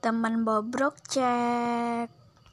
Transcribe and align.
Teman 0.00 0.48
bobrok 0.48 0.96
cek. 1.12 2.19